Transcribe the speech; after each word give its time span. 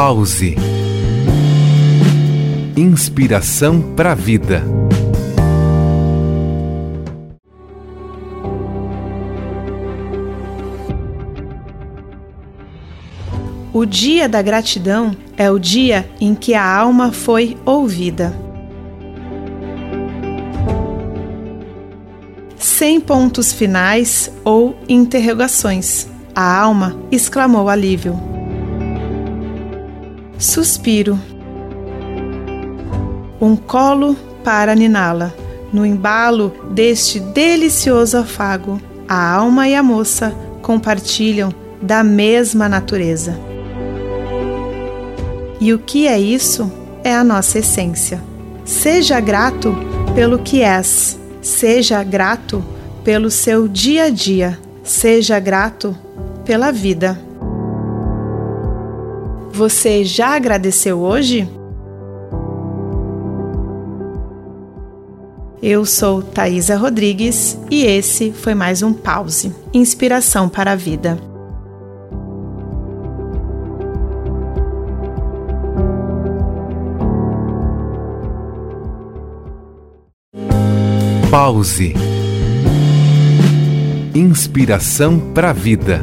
Pause. 0.00 0.54
Inspiração 2.76 3.82
para 3.96 4.12
a 4.12 4.14
vida. 4.14 4.62
O 13.72 13.84
dia 13.84 14.28
da 14.28 14.40
gratidão 14.40 15.16
é 15.36 15.50
o 15.50 15.58
dia 15.58 16.08
em 16.20 16.32
que 16.32 16.54
a 16.54 16.64
alma 16.64 17.10
foi 17.10 17.58
ouvida. 17.64 18.32
Sem 22.56 23.00
pontos 23.00 23.52
finais 23.52 24.30
ou 24.44 24.78
interrogações, 24.88 26.06
a 26.36 26.56
alma 26.56 26.96
exclamou 27.10 27.68
alívio. 27.68 28.37
Suspiro. 30.38 31.18
Um 33.40 33.56
colo 33.56 34.16
para 34.44 34.72
niná-la. 34.76 35.34
No 35.72 35.84
embalo 35.84 36.54
deste 36.70 37.18
delicioso 37.18 38.18
afago, 38.18 38.80
a 39.08 39.34
alma 39.34 39.68
e 39.68 39.74
a 39.74 39.82
moça 39.82 40.32
compartilham 40.62 41.52
da 41.82 42.04
mesma 42.04 42.68
natureza. 42.68 43.36
E 45.60 45.74
o 45.74 45.78
que 45.80 46.06
é 46.06 46.18
isso? 46.20 46.72
É 47.02 47.12
a 47.12 47.24
nossa 47.24 47.58
essência. 47.58 48.22
Seja 48.64 49.18
grato 49.18 49.74
pelo 50.14 50.38
que 50.38 50.62
és, 50.62 51.18
seja 51.42 52.02
grato 52.04 52.64
pelo 53.02 53.28
seu 53.28 53.66
dia 53.66 54.04
a 54.04 54.08
dia, 54.08 54.56
seja 54.84 55.40
grato 55.40 55.96
pela 56.44 56.70
vida. 56.70 57.27
Você 59.58 60.04
já 60.04 60.36
agradeceu 60.36 61.00
hoje? 61.00 61.50
Eu 65.60 65.84
sou 65.84 66.22
Thaisa 66.22 66.76
Rodrigues 66.76 67.58
e 67.68 67.82
esse 67.84 68.30
foi 68.30 68.54
mais 68.54 68.82
um 68.82 68.92
Pause 68.92 69.52
Inspiração 69.74 70.48
para 70.48 70.70
a 70.70 70.76
Vida. 70.76 71.18
Pause. 81.32 81.94
Inspiração 84.14 85.18
para 85.34 85.50
a 85.50 85.52
vida. 85.52 86.00